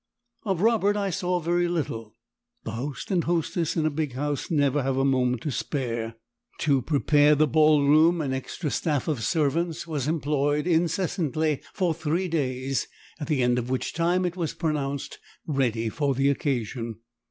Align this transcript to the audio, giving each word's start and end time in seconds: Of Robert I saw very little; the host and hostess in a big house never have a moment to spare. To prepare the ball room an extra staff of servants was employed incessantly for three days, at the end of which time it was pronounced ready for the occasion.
Of 0.45 0.61
Robert 0.61 0.97
I 0.97 1.11
saw 1.11 1.39
very 1.39 1.67
little; 1.67 2.15
the 2.63 2.71
host 2.71 3.11
and 3.11 3.23
hostess 3.25 3.77
in 3.77 3.85
a 3.85 3.91
big 3.91 4.13
house 4.13 4.49
never 4.49 4.81
have 4.81 4.97
a 4.97 5.05
moment 5.05 5.43
to 5.43 5.51
spare. 5.51 6.15
To 6.61 6.81
prepare 6.81 7.35
the 7.35 7.45
ball 7.45 7.87
room 7.87 8.19
an 8.19 8.33
extra 8.33 8.71
staff 8.71 9.07
of 9.07 9.21
servants 9.23 9.85
was 9.85 10.07
employed 10.07 10.65
incessantly 10.65 11.61
for 11.71 11.93
three 11.93 12.27
days, 12.27 12.87
at 13.19 13.27
the 13.27 13.43
end 13.43 13.59
of 13.59 13.69
which 13.69 13.93
time 13.93 14.25
it 14.25 14.35
was 14.35 14.55
pronounced 14.55 15.19
ready 15.45 15.87
for 15.87 16.15
the 16.15 16.29
occasion. 16.29 16.95